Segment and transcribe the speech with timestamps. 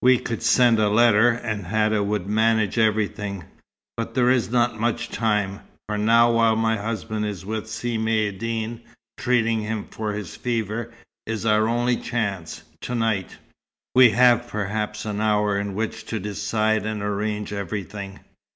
[0.00, 3.46] We could send a letter, and Hadda would manage everything.
[3.96, 5.58] But there is not much time,
[5.88, 8.80] for now while my husband is with Si Maïeddine,
[9.18, 10.92] treating him for his fever,
[11.26, 13.38] is our only chance, to night.
[13.96, 18.20] We have perhaps an hour in which to decide and arrange everything.